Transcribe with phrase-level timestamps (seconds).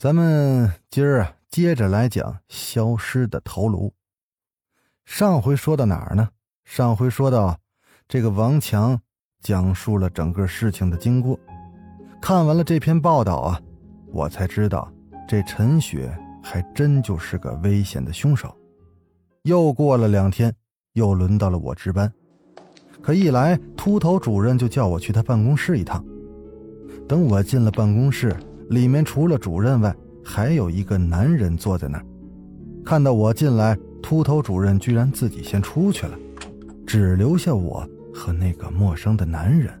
[0.00, 3.92] 咱们今儿啊，接着来讲消失的头颅。
[5.04, 6.26] 上回说到哪儿呢？
[6.64, 7.58] 上回说到，
[8.08, 8.98] 这个王强
[9.42, 11.38] 讲述了整个事情的经过。
[12.18, 13.60] 看完了这篇报道啊，
[14.06, 14.90] 我才知道
[15.28, 16.10] 这陈雪
[16.42, 18.56] 还真就是个危险的凶手。
[19.42, 20.50] 又过了两天，
[20.94, 22.10] 又轮到了我值班。
[23.02, 26.02] 可一来，秃头主任就叫我去他办公室一趟。
[27.06, 28.34] 等我进了办公室。
[28.70, 32.06] 里面除了主任外，还有一个男人坐在那儿。
[32.84, 36.16] 看到我进来，秃头主任居然自己先出去了，
[36.86, 39.76] 只留下我和那个陌生的男人。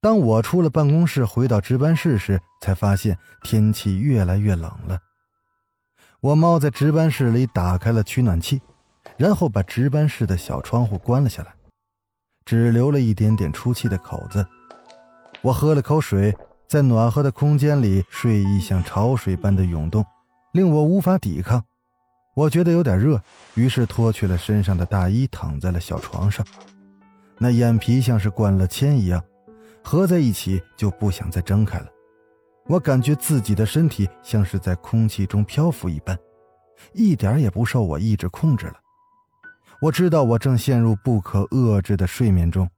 [0.00, 4.98] 当我出了办公室，回到值班室时，才发现天气越来越冷了。
[6.20, 8.60] 我猫在值班室里打开了取暖器，
[9.16, 11.54] 然后把值班室的小窗户关了下来，
[12.44, 14.44] 只留了一点点出气的口子。
[15.40, 16.36] 我喝了口水。
[16.74, 20.04] 在暖和的空间里，睡意像潮水般的涌动，
[20.50, 21.62] 令我无法抵抗。
[22.34, 23.22] 我觉得有点热，
[23.54, 26.44] 于是脱去了身上的大衣，躺在了小床上。
[27.38, 29.22] 那眼皮像是灌了铅一样，
[29.84, 31.86] 合在一起就不想再睁开了。
[32.66, 36.18] 我感觉自己的身体像是在空气中漂浮一般，
[36.92, 38.74] 一点也不受我意志控制了。
[39.80, 42.68] 我知道我正陷入不可遏制的睡眠中，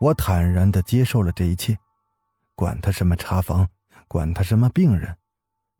[0.00, 1.76] 我坦然地接受了这一切。
[2.54, 3.68] 管他什么查房，
[4.06, 5.16] 管他什么病人，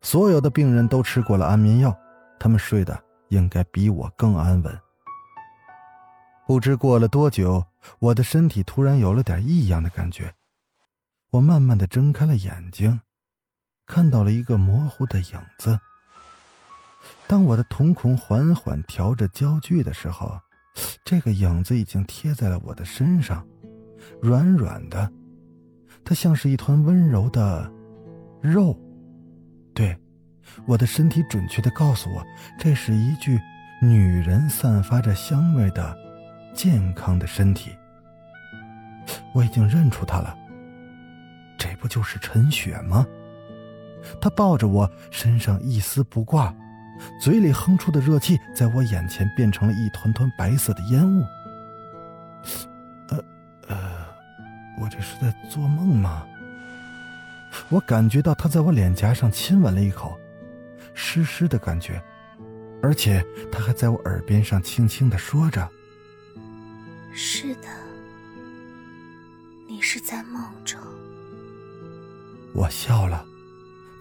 [0.01, 1.97] 所有的病人都吃过了安眠药，
[2.39, 4.79] 他们睡的应该比我更安稳。
[6.45, 7.65] 不知过了多久，
[7.99, 10.33] 我的身体突然有了点异样的感觉，
[11.31, 12.99] 我慢慢的睁开了眼睛，
[13.87, 15.79] 看到了一个模糊的影子。
[17.25, 20.39] 当我的瞳孔缓缓调着焦距的时候，
[21.03, 23.47] 这个影子已经贴在了我的身上，
[24.21, 25.11] 软软的。
[26.05, 27.69] 它像是一团温柔的
[28.39, 28.79] 肉，
[29.73, 29.97] 对，
[30.67, 32.23] 我的身体准确的告诉我，
[32.59, 33.41] 这是一具
[33.81, 35.97] 女人散发着香味的
[36.53, 37.71] 健康的身体。
[39.33, 40.37] 我已经认出她了，
[41.57, 43.03] 这不就是陈雪吗？
[44.21, 46.53] 她抱着我，身上一丝不挂，
[47.19, 51.23] 嘴里哼出的热气，在我眼前变成了一团团白色的烟雾。
[54.79, 56.25] 我这是在做梦吗？
[57.69, 60.19] 我感觉到他在我脸颊上亲吻了一口，
[60.93, 62.01] 湿湿的感觉，
[62.81, 65.67] 而且他还在我耳边上轻轻的说着
[67.13, 67.67] ：“是的，
[69.67, 70.77] 你是在梦中。”
[72.53, 73.25] 我笑了，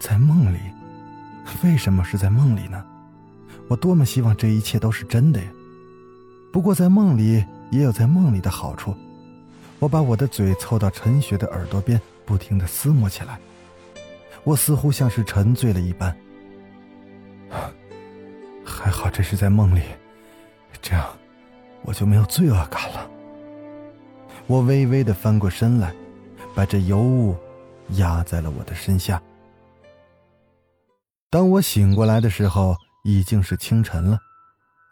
[0.00, 0.58] 在梦里？
[1.62, 2.84] 为什么是在梦里呢？
[3.68, 5.48] 我多么希望这一切都是真的呀！
[6.52, 8.94] 不过在梦里也有在梦里的好处。
[9.84, 13.38] 我把我的嘴凑到陈雪的耳朵边，不停的撕磨起来。
[14.42, 16.16] 我似乎像是沉醉了一般。
[18.64, 19.82] 还好这是在梦里，
[20.80, 21.06] 这样
[21.82, 23.10] 我就没有罪恶感了。
[24.46, 25.94] 我微微的翻过身来，
[26.54, 27.36] 把这油雾
[27.90, 29.22] 压在了我的身下。
[31.28, 34.18] 当我醒过来的时候，已经是清晨了，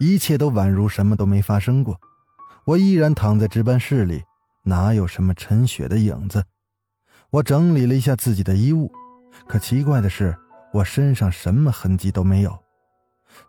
[0.00, 1.98] 一切都宛如什么都没发生过。
[2.66, 4.22] 我依然躺在值班室里。
[4.62, 6.44] 哪有什么陈雪的影子？
[7.30, 8.92] 我整理了一下自己的衣物，
[9.48, 10.36] 可奇怪的是，
[10.72, 12.58] 我身上什么痕迹都没有。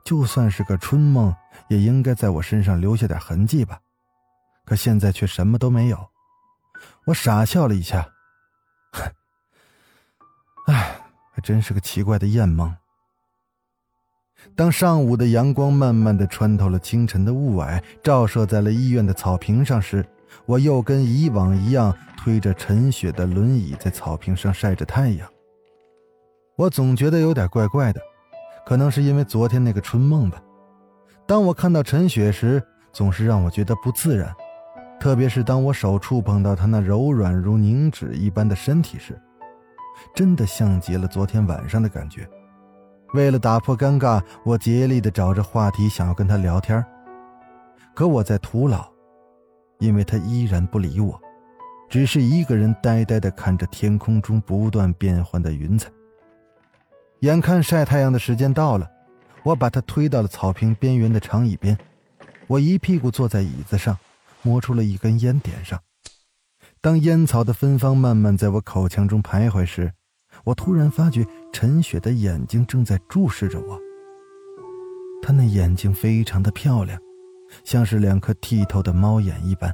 [0.05, 1.35] 就算是个春梦，
[1.67, 3.79] 也应该在我身上留下点痕迹吧？
[4.65, 6.09] 可现在却什么都没有。
[7.05, 8.09] 我傻笑了一下，
[8.93, 9.11] 哼，
[10.67, 11.01] 哎，
[11.33, 12.73] 还真是个奇怪的艳梦。
[14.55, 20.05] 当上午的阳光慢慢的穿透了清晨的雾霭，照射在了医院的草坪上时，
[20.45, 25.27] 我又跟以往一样推着陈雪的轮椅在草坪上晒着太阳。
[26.55, 27.99] 我总觉得有点怪怪的，
[28.65, 30.41] 可能是因为昨天那个春梦吧。
[31.25, 34.31] 当我看到陈雪时，总是让我觉得不自然，
[34.99, 39.19] 特别是当我手触碰到她那柔软如凝脂一般的身体时，
[40.13, 42.29] 真的像极了昨天晚上的感觉。
[43.13, 46.85] 为了打破尴尬，我竭力地找着话题想要跟她聊天，
[47.95, 48.92] 可我在徒劳。
[49.83, 51.19] 因为他依然不理我，
[51.89, 55.91] 只是一个人呆呆地看着天空中不断变换的云彩。
[57.19, 58.89] 眼看晒太阳的时间到了，
[59.43, 61.77] 我把他推到了草坪边缘的长椅边，
[62.47, 63.97] 我一屁股坐在椅子上，
[64.41, 65.77] 摸出了一根烟点上。
[66.79, 69.91] 当烟草的芬芳慢慢在我口腔中徘徊时，
[70.45, 73.77] 我突然发觉陈雪的眼睛正在注视着我。
[75.21, 76.97] 她那眼睛非常的漂亮，
[77.63, 79.73] 像是两颗剔透的猫眼一般，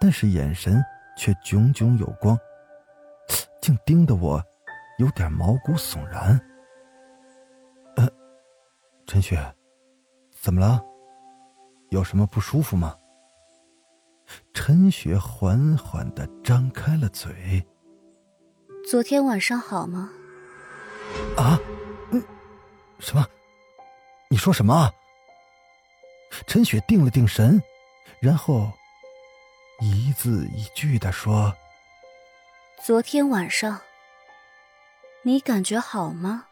[0.00, 0.82] 但是眼神
[1.16, 2.38] 却炯炯有光，
[3.60, 4.42] 竟盯得我。
[4.98, 6.40] 有点毛骨悚然。
[7.96, 8.08] 呃，
[9.06, 9.38] 陈雪，
[10.40, 10.82] 怎么了？
[11.90, 12.96] 有什么不舒服吗？
[14.54, 17.62] 陈雪缓缓的张开了嘴。
[18.88, 20.10] 昨天晚上好吗？
[21.36, 21.60] 啊？
[22.10, 22.24] 嗯？
[22.98, 23.22] 什么？
[24.30, 24.90] 你说什么？
[26.46, 27.62] 陈雪定了定神，
[28.20, 28.70] 然后
[29.80, 31.54] 一字一句的说
[32.84, 33.80] ：“昨天晚上。”
[35.24, 36.44] 你感觉好吗？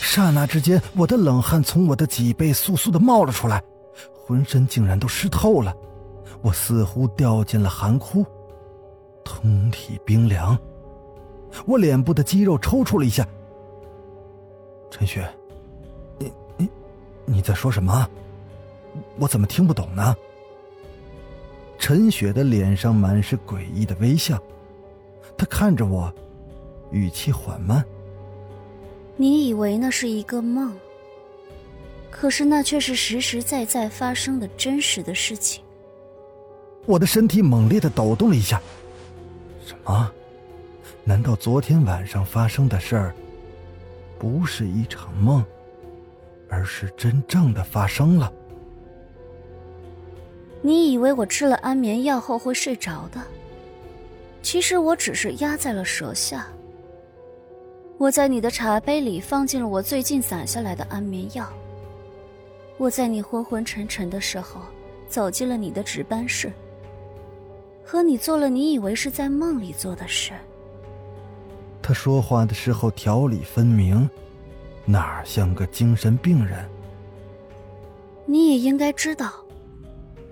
[0.00, 3.60] 刹那之间，我的冷汗从我的脊背簌簌的冒了出来，
[4.14, 5.74] 浑身竟然都湿透了，
[6.40, 8.24] 我似乎掉进了寒窟，
[9.24, 10.56] 通体冰凉。
[11.66, 13.26] 我脸部的肌肉抽搐了一下。
[14.90, 15.28] 陈雪，
[16.18, 16.70] 你你
[17.24, 18.08] 你在说什么？
[19.18, 20.14] 我怎么听不懂呢？
[21.78, 24.40] 陈雪的脸上满是诡异的微笑，
[25.36, 26.12] 她看着我。
[26.90, 27.84] 语气缓慢。
[29.16, 30.76] 你以为那是一个梦，
[32.10, 35.64] 可是那却是实实在在发生的真实的事情。
[36.86, 38.60] 我的身体猛烈的抖动了一下。
[39.64, 40.12] 什么？
[41.04, 43.14] 难道昨天晚上发生的事儿
[44.18, 45.44] 不是一场梦，
[46.48, 48.32] 而是真正的发生了？
[50.64, 53.20] 你以为我吃了安眠药后会睡着的？
[54.42, 56.46] 其实我只是压在了舌下。
[57.98, 61.52] 我在你的茶杯里放进了我最近攒下来的安眠药。
[62.78, 64.60] 我在你昏昏沉沉的时候，
[65.08, 66.52] 走进了你的值班室，
[67.84, 70.32] 和你做了你以为是在梦里做的事。
[71.80, 74.08] 他说话的时候条理分明，
[74.84, 76.64] 哪像个精神病人？
[78.26, 79.41] 你也应该知道，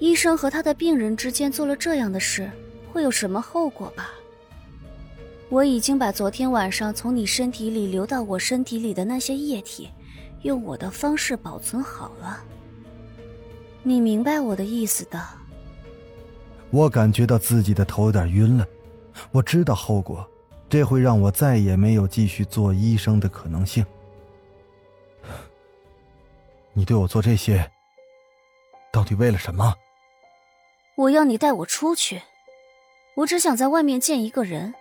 [0.00, 2.50] 医生和他的病人之间做了这样的事，
[2.90, 4.10] 会有什么后果吧？
[5.50, 9.90] 我已经把昨天晚上从你身体里流到我身体里的那些液体，
[10.42, 12.42] 用我的方式保存好了。
[13.82, 15.22] 你明白我的意思的。
[16.70, 18.66] 我感觉到自己的头有点晕了，
[19.32, 20.26] 我知道后果，
[20.68, 23.84] 这会让我再也没有继续做医生的可能性。
[26.72, 27.70] 你对我做这些，
[28.90, 29.74] 到底为了什么？
[31.00, 32.20] 我要你带我出去，
[33.14, 34.74] 我只想在外面见一个人。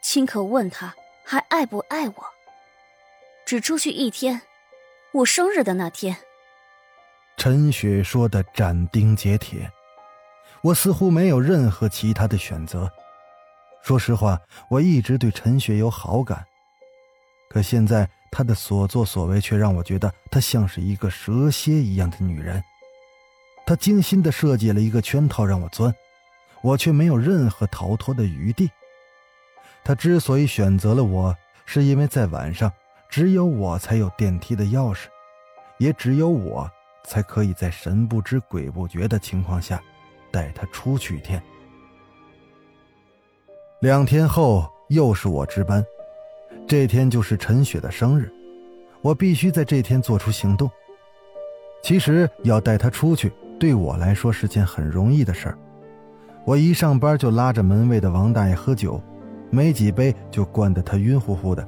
[0.00, 0.94] 亲口问他
[1.24, 2.14] 还爱不爱我？
[3.44, 4.42] 只出去一天，
[5.12, 6.16] 我生日的那天。
[7.36, 9.68] 陈雪说的斩钉截铁，
[10.62, 12.88] 我似乎没有任何其他的选择。
[13.82, 14.40] 说实话，
[14.70, 16.44] 我一直对陈雪有好感，
[17.50, 22.62] 可现在她的所作所为却让我觉得她像是一个蛇蝎一样的女人。
[23.66, 25.94] 他精心的设计了一个圈套让我钻，
[26.62, 28.70] 我却没有任何逃脱的余地。
[29.82, 31.34] 他之所以选择了我，
[31.64, 32.72] 是因为在晚上
[33.08, 35.06] 只有我才有电梯的钥匙，
[35.78, 36.70] 也只有我
[37.04, 39.82] 才可以在神不知鬼不觉的情况下
[40.30, 41.42] 带他出去一天。
[43.80, 45.84] 两天后又是我值班，
[46.66, 48.32] 这天就是陈雪的生日，
[49.02, 50.70] 我必须在这天做出行动。
[51.82, 53.30] 其实要带她出去，
[53.64, 55.58] 对我来说是件很容易的事儿。
[56.44, 59.00] 我一上班就拉着门卫的王大爷喝酒。
[59.48, 61.66] 没几杯就灌得他晕乎乎的，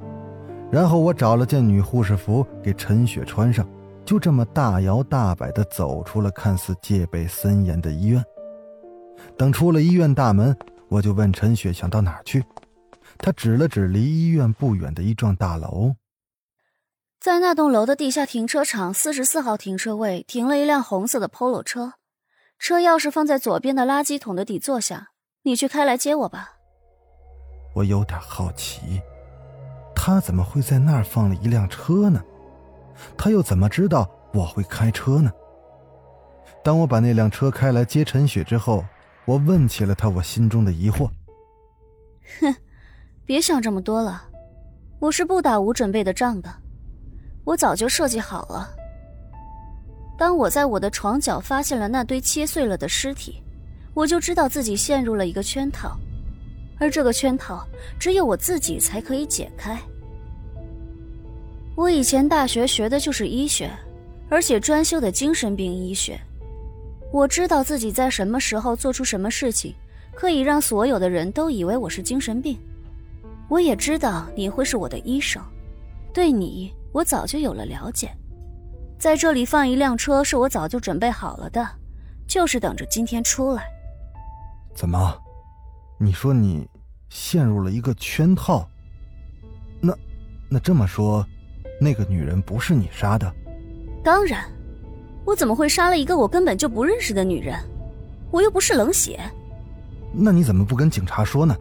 [0.70, 3.66] 然后我找了件女护士服给陈雪穿上，
[4.04, 8.22] 就这么大摇大摆地走出了看似戒备森严的医院。
[9.38, 10.54] 等出了医院大门，
[10.90, 12.44] 我就问陈雪想到哪儿去，
[13.16, 15.94] 她指了指离医院不远的一幢大楼，
[17.26, 21.95] 在那栋楼的地下停车场四十四号停车位停了一辆红色的 Polo 车，
[22.56, 25.09] 车钥匙放在左边的垃圾桶的底座下，
[25.42, 26.52] 你去开来接我吧。
[27.75, 29.02] 我有点好奇，
[29.92, 32.23] 他怎么会在那儿放了一辆车呢？
[33.18, 35.33] 他又怎么知道我会开车呢？
[36.62, 38.85] 当我把那辆车开来接陈雪之后，
[39.25, 41.11] 我问起了他我心中的疑惑。
[42.40, 42.54] 哼，
[43.25, 44.28] 别想这么多了，
[45.00, 46.49] 我是不打无准备的仗的，
[47.46, 48.68] 我早就设计好了。
[50.18, 53.40] 当我在我的床角发现了那堆切碎了的尸体，
[53.94, 55.96] 我就知道自己陷入了一个圈套。
[56.78, 57.64] 而这个圈套，
[58.00, 59.78] 只有我自己才可以解开。
[61.76, 63.70] 我以前大学学的就是医学，
[64.28, 66.20] 而且专修的精神病医学。
[67.12, 69.72] 我知道自己在什么时候做出什么事情，
[70.14, 72.58] 可以让所有的人都以为我是精神病。
[73.48, 75.40] 我也知道你会是我的医生，
[76.16, 78.11] 对你我早就有了了解。
[78.99, 81.62] 在这里放一辆车是我早就准备好了的，
[82.26, 83.64] 就是等着今天出来。
[84.75, 85.14] 怎么？
[85.99, 86.66] 你说你
[87.11, 88.66] 陷入了一个圈套？
[89.78, 89.94] 那，
[90.49, 91.23] 那这么说，
[91.78, 93.30] 那个女人不是你杀的？
[94.02, 94.42] 当然，
[95.26, 97.62] 我怎么会杀了一个我根本就不认识的女人？
[98.30, 99.20] 我又不是冷血。
[100.14, 101.54] 那你怎么不跟警察说呢？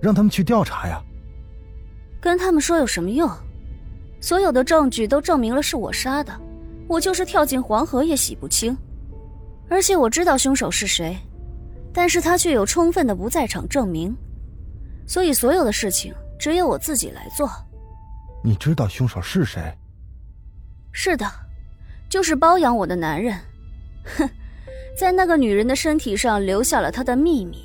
[0.00, 1.04] 让他们去调查呀。
[2.18, 3.30] 跟他们说有什么用？
[4.20, 6.32] 所有的证据都证明了是我杀的，
[6.86, 8.76] 我就是跳进黄河也洗不清。
[9.68, 11.16] 而且我知道凶手是谁，
[11.92, 14.14] 但是他却有充分的不在场证明，
[15.06, 17.50] 所以所有的事情只有我自己来做。
[18.42, 19.62] 你知道凶手是谁？
[20.92, 21.26] 是的，
[22.08, 23.36] 就是包养我的男人。
[24.16, 24.28] 哼，
[24.96, 27.64] 在那个女人的身体上留下了他的秘密。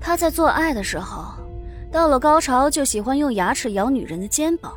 [0.00, 1.34] 他在做爱的时候。
[1.90, 4.74] 到了高潮就喜欢用牙齿咬女人的肩膀，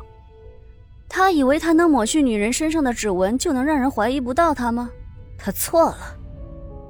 [1.08, 4.90] 他以为他能抹去女人身上的指纹就能让人怀疑不到他吗？
[5.36, 6.16] 他错了。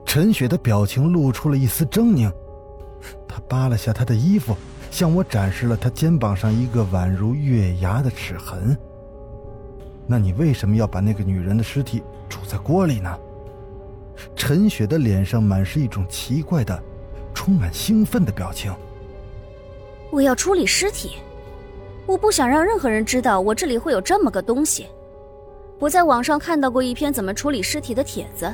[0.05, 2.33] 陈雪的表情露出了一丝狰狞，
[3.29, 4.57] 他扒了下她的衣服，
[4.91, 8.77] 向我展示了他肩膀上一个宛如月牙的齿痕。
[10.07, 13.17] 那你为什么要把那个女人的尸体煮在锅里呢？
[14.35, 16.83] 陈雪的脸上满是一种奇怪的、
[17.35, 18.75] 充满兴奋的表情。
[20.11, 21.19] 我要处理尸体，
[22.09, 24.87] 我不想让任何人知道我这里会有这么个东西。
[25.79, 28.53] 我在网上看到过一篇怎么处理尸体的帖子，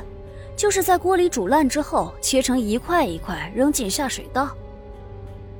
[0.57, 4.49] 就是在锅里煮烂之后切成一块一块扔进下水道。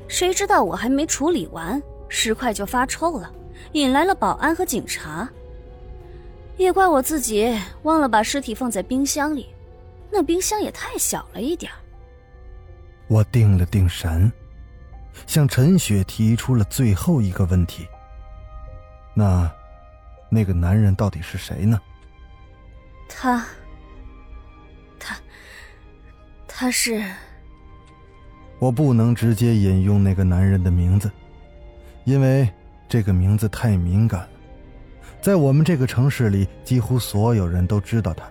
[0.09, 3.31] 谁知道我还没处理完，尸块就发臭了，
[3.71, 5.27] 引来了保安和警察。
[6.57, 9.47] 也怪我自己忘了把尸体放在冰箱里，
[10.11, 11.71] 那冰箱也太小了一点
[13.07, 14.29] 我定了定神。
[15.27, 17.87] 向陈雪提出了最后一个问题。
[19.13, 19.49] 那，
[20.29, 21.79] 那个男人到底是谁呢？
[23.07, 23.45] 他，
[24.99, 25.17] 他，
[26.47, 27.03] 他是……
[28.59, 31.11] 我不能直接引用那个男人的名字，
[32.05, 32.49] 因为
[32.87, 34.29] 这个名字太敏感了。
[35.21, 38.25] 在我们这个城市里，几乎所有人都知道他，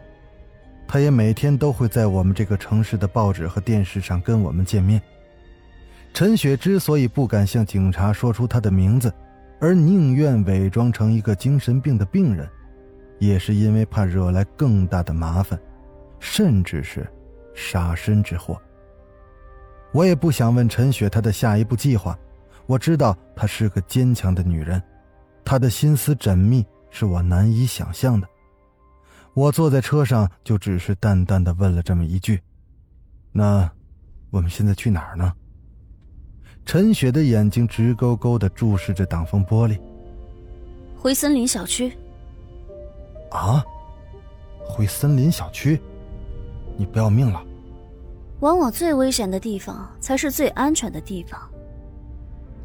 [0.89, 5.01] 他也每天都会在我们这个城市的报纸和电视上跟我们见面。
[6.15, 9.13] 陈雪之所以不敢向警察说出他的名字，
[9.61, 12.49] 而宁愿伪装成一个精神病的病人，
[13.19, 15.59] 也是因为怕惹来更大的麻烦，
[16.21, 17.05] 甚至是
[17.53, 18.57] 杀身之祸。
[19.91, 22.17] 我也不想问陈雪她的下一步计划。
[22.67, 24.81] 我知道她是个坚强的女人，
[25.45, 28.29] 她的心思缜密是我难以想象的。
[29.35, 32.41] 我坐在车上，就只是淡淡的问了这么一句
[33.33, 33.69] ：“那，
[34.31, 35.33] 我们现在去哪儿呢？”
[36.67, 39.79] 陈雪的眼睛直勾勾的注视着挡风玻璃。
[40.97, 41.93] 回森林小区。
[43.31, 43.65] 啊，
[44.65, 45.81] 回森林小区？
[46.77, 47.43] 你不要命了？
[48.41, 51.41] 往往最危险的地方才是最安全的地方。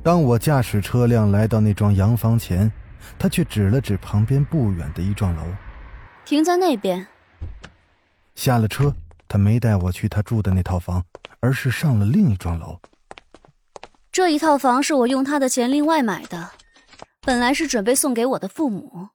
[0.02, 2.72] 当我驾驶车辆来到那幢洋房前，
[3.18, 5.44] 他却指了指旁边不远的一幢楼，
[6.26, 7.06] 停在那边。
[8.36, 8.94] 下了车，
[9.28, 11.04] 他没带我去他住的那套房，
[11.42, 12.80] 而是上了另一幢楼。
[14.20, 16.52] 这一套房是我用他的钱另外买的，
[17.22, 19.08] 本来是准备送给我的父母，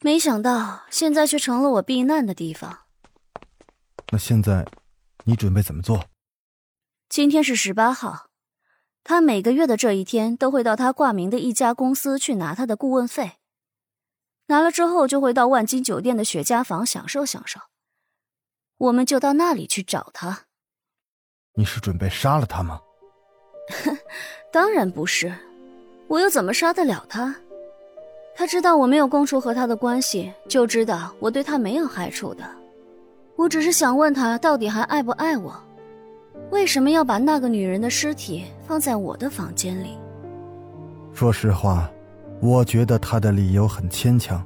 [0.00, 2.80] 没想到现在却成了我避难的地方。
[4.10, 4.66] 那现在，
[5.26, 6.06] 你准备怎么做？
[7.08, 8.30] 今天是十八号，
[9.04, 13.34] 他每个月的这一天都会到他挂名的一家公司去拿他的顾问费，
[14.46, 17.60] 拿了之后就会到万金酒店的雪茄房享受享受。
[18.76, 20.46] 我们就到那里去找他。
[21.54, 22.80] 你是准备杀了他吗？
[24.52, 25.32] 当然不是，
[26.08, 27.34] 我又怎么杀得了他？
[28.34, 32.42] 他知道我没有供出和他的关系，就知道我对他没有害处的。
[33.36, 35.54] 我只是想问他，到底还爱不爱我？
[36.50, 39.96] 为什么要把那个女人的尸体放在我的房间里？
[41.12, 41.88] 说实话，
[42.40, 44.44] 我觉得他的理由很牵强，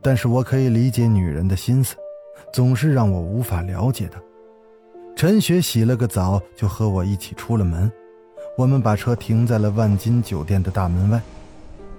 [0.00, 1.94] 但是我可以理解女人的心思，
[2.52, 4.16] 总是让我无法了解的。
[5.14, 7.90] 陈雪洗了个澡，就和我一起出了门。
[8.56, 11.20] 我们把车停在了万金酒店的大门外，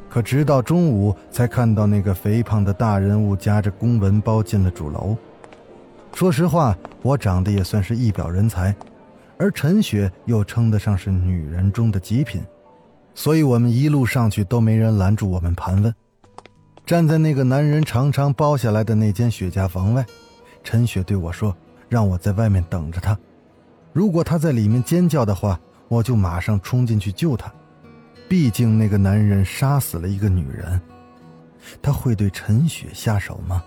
[0.10, 5.16] 可直到中午才看到那个肥胖的大人物夹着公文包进了主楼。
[6.16, 8.76] 说实话，我长得也算是一表人才，
[9.38, 12.42] 而陈雪又称得上是女人中的极品，
[13.14, 15.94] 所以我们一路上去都没人拦住我们盘问。
[16.88, 20.04] 站在那个男人常常包下来的那间雪茄房外，
[20.64, 21.56] 陈雪对我说
[21.88, 23.16] ：“让我在外面等着他，
[23.94, 27.52] 如果他在里面尖叫的话，我就马上冲进去救他。
[28.30, 30.80] 毕竟那个男人杀死了一个女人，
[31.82, 33.64] 他会对陈雪下手吗？”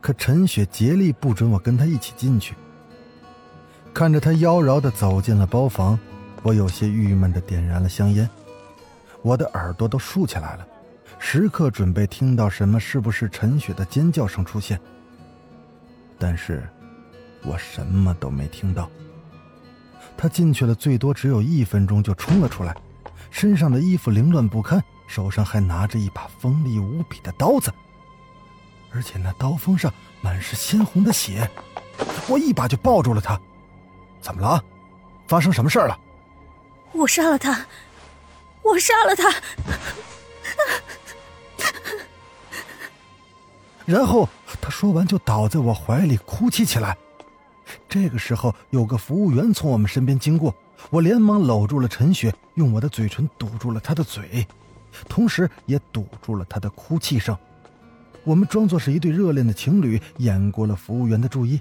[0.00, 2.54] 可陈雪竭力不准我跟他一起进去。
[3.92, 5.98] 看着他妖娆的走进了包房，
[6.44, 8.30] 我有些郁闷的点燃了香烟，
[9.22, 10.66] 我的耳朵都竖起来了，
[11.18, 14.80] 时刻准备听到什么是不是陈雪的尖叫声出现。
[16.16, 16.66] 但是，
[17.42, 18.88] 我什么都没听到。
[20.20, 22.76] 他进去了，最多只有一分钟就冲了出来，
[23.30, 27.72] 身上的衣服凌乱不堪，手上还拿着一把锋利无比的刀子。
[28.92, 31.48] 而且那刀锋上满是鲜红的血，
[32.26, 33.40] 我一把就抱住了他。
[34.20, 34.60] 怎么了？
[35.28, 35.96] 发生什么事了？
[36.92, 37.64] 我杀了他，
[38.62, 39.32] 我杀了他。
[43.86, 44.28] 然后
[44.60, 46.96] 他说完就倒在我怀里哭泣起来。
[47.88, 50.54] 这个时候，有个服务员从我们身边经过，
[50.90, 54.46] 我连忙搂住了陈雪，用我的嘴唇堵住了她的嘴，
[55.08, 57.36] 同时也堵住了她的哭泣声。
[58.24, 61.60] 我们装作是一对热恋的情侣，掩过了服务员的注意。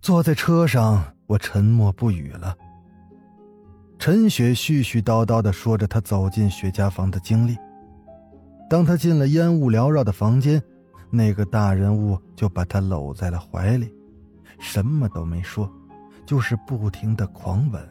[0.00, 2.56] 坐在车上，我沉默不语了。
[3.98, 7.56] 陈雪絮絮叨叨的说着她走进雪茄房的经历。
[8.70, 10.62] 当她进了烟雾缭绕的房间，
[11.10, 13.92] 那个大人物就把她搂在了怀里，
[14.58, 15.70] 什么都没说，
[16.26, 17.82] 就是不停的狂吻。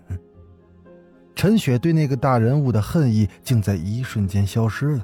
[1.35, 5.03] 陈雪对那个大人物的恨意竟在一瞬间消失了。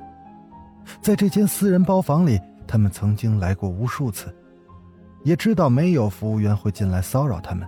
[1.01, 2.39] 在这间私人包房里。
[2.65, 4.33] 他们曾经来过无数次，
[5.23, 7.67] 也知道没有服务员会进来骚扰他们。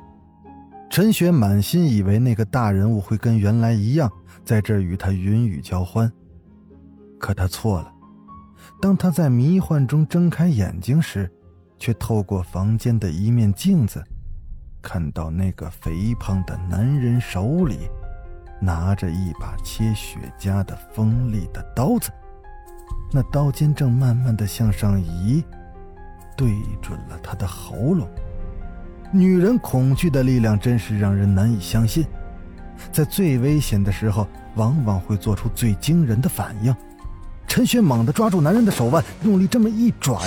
[0.90, 4.10] 陈雪满心以为那个大人物会跟原来一样，
[4.46, 6.10] 在这与他云雨交欢，
[7.20, 7.92] 可他错了。
[8.82, 11.30] 当他在迷幻中睁开眼睛时，
[11.78, 14.04] 却透过房间的一面镜子，
[14.82, 17.90] 看到那个肥胖的男人手里
[18.60, 22.10] 拿着一把切雪茄的锋利的刀子。
[23.12, 25.44] 那刀尖正慢慢的向上移，
[26.36, 28.08] 对准了他的喉咙。
[29.12, 32.06] 女人恐惧的力量真是让人难以相信，
[32.92, 36.76] 在最危险的时候，往往会做出最惊人的反应。
[37.48, 40.20] 陈雪猛地抓住男人的手腕，用力这么一转，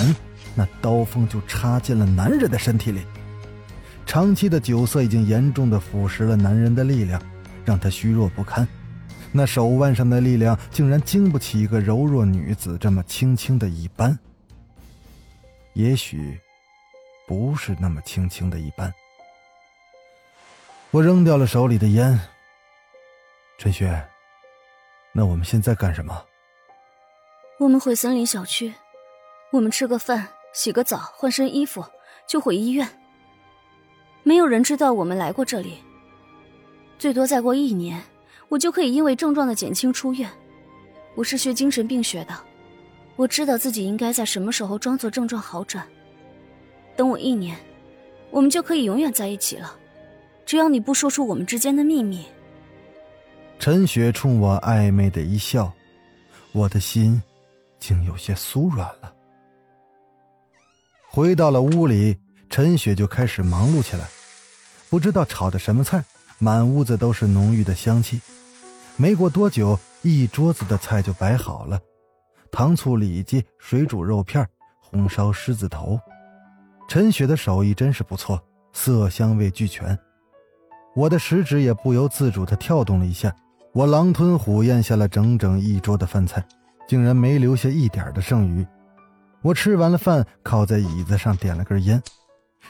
[0.59, 3.05] 那刀锋就插进了男人的身体里。
[4.05, 7.21] 长期的酒色已经严重的腐蚀了男人的力量，
[7.63, 8.67] 让他虚弱不堪。
[9.31, 14.19] 那手腕上的力量竟然经不起一个柔弱女子这么轻轻的一扳。
[15.75, 16.37] 也许，
[17.25, 18.93] 不是那么轻轻的一扳。
[20.91, 22.19] 我扔掉了手里的烟。
[23.57, 24.05] 陈雪，
[25.13, 26.25] 那我们现在干什么？
[27.59, 28.73] 我们回森林小区，
[29.51, 31.83] 我们吃个饭，洗个澡，换身衣服，
[32.27, 32.87] 就回医院。
[34.23, 35.79] 没有人知道我们来过这里。
[36.97, 38.01] 最多再过一年。
[38.49, 40.27] 我就可以因为症状的减轻出院。
[41.13, 42.33] 我是学精神病学的，
[43.15, 45.87] 我知道自己应该在什么时候装作症状好转。
[46.95, 47.55] 等我一年，
[48.31, 49.77] 我们就可以永远在一起了。
[50.47, 52.25] 只要你不说出我们之间的秘密。
[53.59, 55.71] 陈雪冲我暧昧的一笑，
[56.51, 57.21] 我的心
[57.77, 59.13] 竟有些酥软了。
[61.11, 62.19] 回到了屋里，
[62.51, 64.07] 陈雪就开始忙碌起来，
[64.91, 66.05] 不知道炒的什么菜，
[66.37, 68.21] 满屋子都是浓郁的香气。
[68.95, 71.79] 没过多久，一桌子的菜就摆好了，
[72.51, 74.47] 糖醋里脊、水煮肉片、
[74.79, 75.99] 红烧狮子头。
[76.87, 78.39] 陈雪的手艺真是不错，
[78.71, 79.97] 色香味俱全。
[80.95, 83.35] 我的食指也不由自主地跳动了一下，
[83.73, 86.45] 我狼吞虎咽下了整整一桌的饭菜，
[86.87, 88.63] 竟然没留下一点的剩余。
[89.41, 92.01] 我吃完了饭，靠在椅子上点了根烟。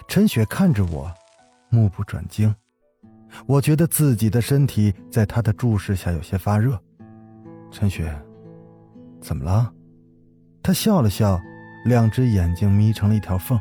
[0.08, 1.12] 陈雪看着我，
[1.69, 2.53] 目不转睛。
[3.45, 6.79] 我觉得自己的身体在她的注视下有些发热。
[7.71, 8.15] 陈雪，
[9.21, 9.71] 怎么了？
[10.62, 11.39] 他笑了笑，
[11.86, 13.60] 两只眼睛眯成了一条缝，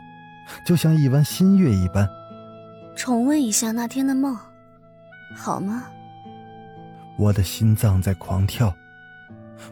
[0.66, 2.09] 就像一弯新月一般。
[2.97, 4.37] 重温一下那天的梦，
[5.37, 5.85] 好吗？
[7.16, 8.75] 我的心脏在狂跳，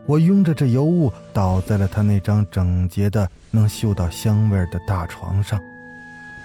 [0.05, 5.61] 我拥着这油雾倒在了他那张整洁的、能嗅到香味的大床上，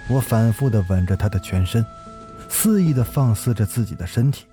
[0.09, 1.85] 我反复的吻着他的全身。
[2.49, 4.45] 肆意的放肆着自己的身体。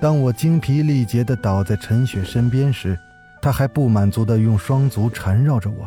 [0.00, 2.98] 当我精疲力竭的倒在陈雪身边时，
[3.42, 5.86] 他还不满足的用双足缠绕着我。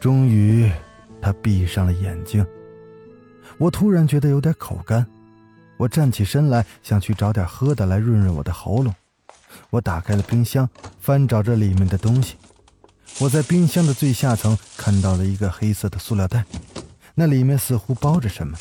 [0.00, 0.70] 终于，
[1.20, 2.46] 他闭上了眼睛。
[3.58, 5.04] 我突然觉得有点口干，
[5.76, 8.94] 我站起身来想去找点喝的来润润我的喉咙。
[9.70, 10.68] 我打开了冰箱，
[11.00, 12.36] 翻找着里面的东西。
[13.20, 16.44] 我在冰箱的最下层看到了一个黑色的塑料袋，
[17.14, 18.56] 那里面似乎包着什么。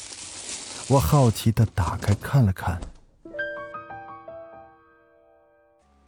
[0.90, 2.80] 我好奇的打开看了看。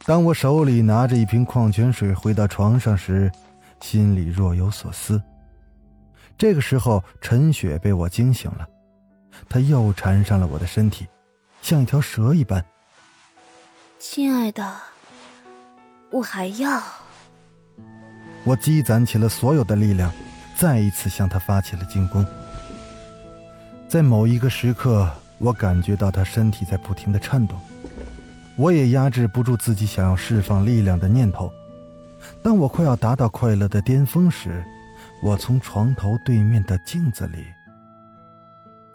[0.04, 3.32] 当我手里拿着一瓶矿泉水回到床上时，
[3.80, 5.20] 心里若有所思。
[6.38, 8.68] 这个时候，陈雪被我惊醒了，
[9.48, 11.08] 她又缠上了我的身体，
[11.62, 12.64] 像一条蛇一般。
[13.98, 14.74] 亲爱的，
[16.10, 16.82] 我还要。
[18.44, 20.12] 我积攒起了所有的力量，
[20.54, 22.24] 再一次向他发起了进攻。
[23.88, 27.58] 在某一个时刻，我感觉到他身体在不停的颤动，
[28.56, 31.50] 我也压制不住自己想要释放力量的念头。
[32.42, 34.62] 当我快要达到快乐的巅峰时，
[35.22, 37.46] 我从床头对面的镜子里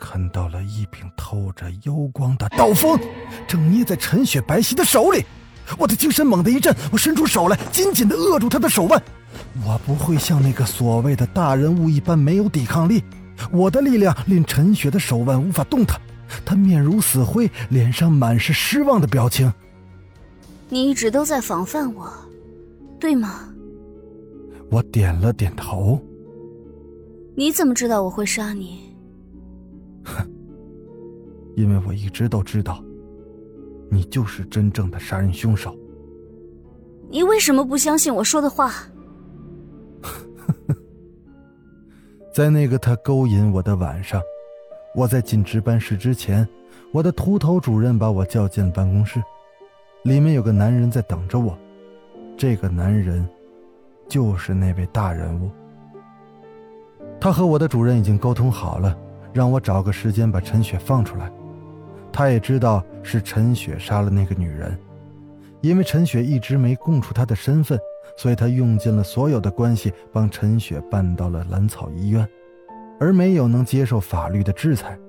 [0.02, 3.00] 看到了一柄透着幽光的刀锋，
[3.48, 5.24] 正捏在陈雪白皙的手里。
[5.78, 9.02] 我的精神猛地一震，我伸出手来，紧紧地扼住她的手腕。
[9.64, 13.04] 我不会像那个所谓的大人物一般没有抵抗力，
[13.52, 16.02] 我的力量令陈雪的手腕无法动弹。
[16.44, 19.54] 她面如死灰，脸上满是失望的表情。
[20.68, 22.12] 你一直都在防范我，
[23.00, 23.48] 对吗？
[24.72, 26.02] 我点了点头。
[27.36, 28.91] 你怎么知道我会杀你？
[30.04, 30.26] 哼，
[31.56, 32.84] 因为我一直都知道，
[33.90, 35.76] 你就是真正的杀人凶手。
[37.10, 38.72] 你为什么不相信我说的话？
[42.34, 44.22] 在那个他勾引我的晚上，
[44.96, 46.48] 我在进值班室之前，
[46.94, 49.22] 我的秃头主任把我叫进了办公室，
[50.04, 51.58] 里面有个男人在等着我，
[52.38, 53.28] 这个男人，
[54.08, 55.52] 就是那位大人物。
[57.20, 58.98] 他和我的主任已经沟通好了，
[59.34, 61.32] 让我找个时间把陈雪放出来。
[62.12, 64.78] 他也知道是陈雪杀了那个女人，
[65.62, 67.80] 因为陈雪一直没供出她的身份。
[68.18, 72.28] 所以他用尽了所有的关系，帮陈雪办到了兰草医院，
[73.00, 75.00] 而没有能接受法律的制裁。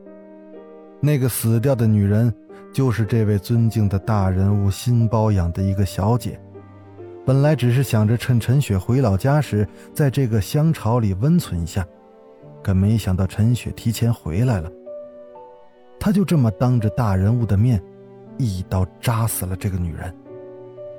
[1.01, 2.33] 那个死掉的女人，
[2.73, 6.41] 就是这位尊敬的大人物新包养的一个小姐。
[7.27, 11.85] 本来只是想着趁陈雪回老家时，在这个乡巢里温存一下，
[12.63, 14.71] 可没想到陈雪提前回来了。
[15.99, 17.83] 他就这么当着大人物的面，
[18.39, 20.15] 一刀扎死了这个女人。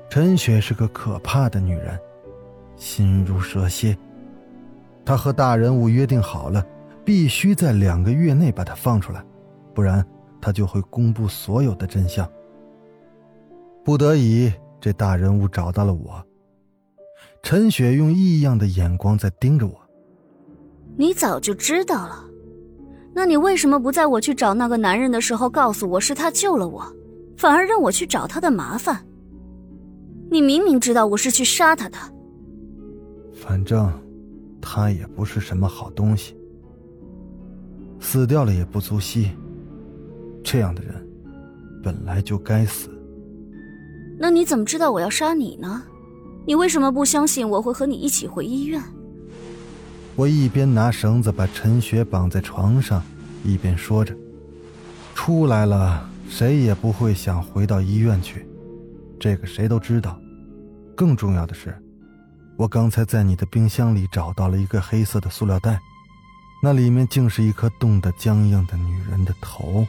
[0.09, 1.99] 陈雪是个可怕的女人，
[2.75, 3.97] 心如蛇蝎。
[5.03, 6.65] 她和大人物约定好了，
[7.03, 9.21] 必须在两个月内把她放出来，
[9.73, 10.05] 不然
[10.39, 12.29] 她就会公布所有的真相。
[13.83, 16.23] 不得已，这大人物找到了我。
[17.41, 19.82] 陈雪用异样的眼光在盯着我。
[20.95, 22.25] 你早就知道了，
[23.13, 26.85] 那你为什么不在我去找那个男人的时候告诉我是他救了我，
[27.37, 29.05] 反而让我去找他的麻烦？
[30.29, 31.97] 你明明知道我是去杀他的，
[33.33, 33.91] 反正
[34.61, 36.35] 他也不是什么好东西，
[37.99, 39.31] 死掉了也不足惜。
[40.43, 40.93] 这样的人
[41.83, 42.89] 本来就该死。
[44.19, 45.83] 那你怎么知道我要杀你呢？
[46.45, 48.81] 你为什么不相信我会和你一起回医院？
[50.15, 53.03] 我一边拿绳子把陈雪绑在床上，
[53.43, 54.15] 一边说着
[55.15, 58.47] ：“出来了，谁也不会想回到医院去，
[59.19, 60.19] 这个谁都知道。”
[60.95, 61.75] 更重要的是，
[62.55, 65.79] 我刚才在你的冰箱里找到了一个黑色的塑料袋，
[66.61, 69.85] 那里面竟是一颗冻得僵硬的女人的头。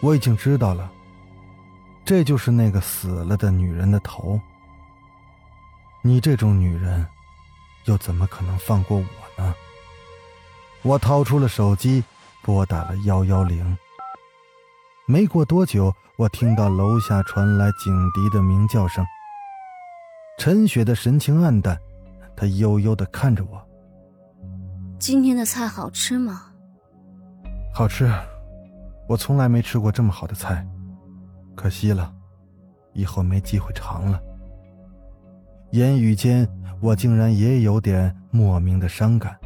[0.00, 0.90] 我已经知道了，
[2.02, 4.40] 这就是那个死了的女人的头。
[6.02, 7.06] 你这种女人，
[7.86, 9.54] 又怎么可能放过我呢？
[10.82, 12.04] 我掏出了手机，
[12.42, 13.76] 拨打了幺幺零。
[15.06, 19.04] 没过多久，我听到楼下传来警笛的鸣叫声。
[20.38, 21.78] 陈雪的神情黯淡，
[22.36, 23.62] 她悠悠的看着我。
[24.98, 26.50] 今天的菜好吃吗？
[27.72, 28.10] 好吃，
[29.08, 30.66] 我从来没吃过这么好的菜，
[31.54, 32.12] 可惜了，
[32.94, 34.20] 以后没机会尝了。
[35.74, 39.36] 言语间，我竟然也有点莫名的伤感。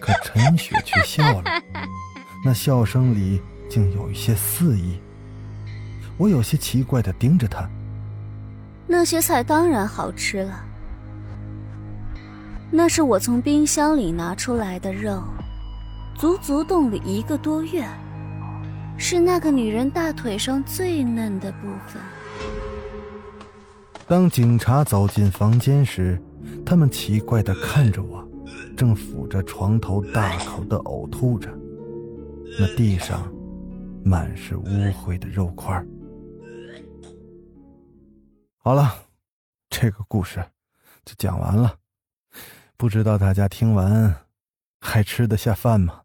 [0.00, 1.50] 可陈雪却笑了，
[2.42, 3.38] 那笑声里
[3.68, 4.98] 竟有一些肆意。
[6.16, 7.68] 我有些奇怪的盯着她。
[8.86, 10.64] 那些菜当然好吃了，
[12.70, 15.22] 那是我从冰箱里拿出来的肉，
[16.16, 17.86] 足足冻了一个多月，
[18.96, 22.00] 是那个女人大腿上最嫩的部分。
[24.06, 26.20] 当警察走进房间时，
[26.64, 28.22] 他们奇怪的看着我，
[28.76, 31.48] 正抚着床头大口的呕吐着，
[32.58, 33.32] 那地上
[34.04, 35.82] 满是污秽的肉块。
[38.58, 38.94] 好了，
[39.70, 40.44] 这个故事
[41.04, 41.78] 就讲完了。
[42.76, 44.14] 不知道大家听完
[44.80, 46.02] 还吃得下饭吗？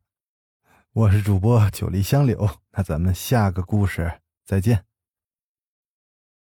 [0.94, 4.89] 我是主播九黎香柳，那咱们下个故事再见。